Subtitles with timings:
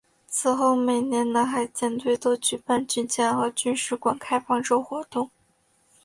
[0.25, 5.29] 此后每年南海舰队都举办军舰和军史馆开放周活动。